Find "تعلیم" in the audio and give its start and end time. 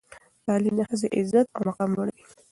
0.45-0.75